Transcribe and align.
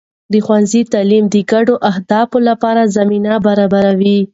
د 0.31 0.33
ښوونځي 0.45 0.81
تعلیم 0.93 1.23
د 1.29 1.35
ګډو 1.51 1.75
اهدافو 1.91 2.37
لپاره 2.49 2.91
زمینه 2.97 3.33
برابروي. 3.45 4.19